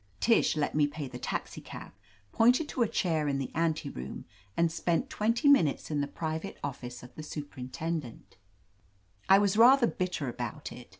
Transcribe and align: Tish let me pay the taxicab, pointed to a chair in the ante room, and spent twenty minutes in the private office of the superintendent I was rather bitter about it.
Tish 0.19 0.57
let 0.57 0.73
me 0.73 0.87
pay 0.87 1.07
the 1.07 1.19
taxicab, 1.19 1.91
pointed 2.31 2.67
to 2.69 2.81
a 2.81 2.87
chair 2.87 3.27
in 3.27 3.37
the 3.37 3.51
ante 3.53 3.87
room, 3.87 4.25
and 4.57 4.71
spent 4.71 5.11
twenty 5.11 5.47
minutes 5.47 5.91
in 5.91 6.01
the 6.01 6.07
private 6.07 6.57
office 6.63 7.03
of 7.03 7.13
the 7.13 7.21
superintendent 7.21 8.35
I 9.29 9.37
was 9.37 9.57
rather 9.57 9.85
bitter 9.85 10.27
about 10.27 10.71
it. 10.71 10.89